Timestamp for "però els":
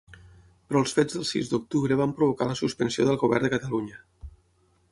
0.69-0.93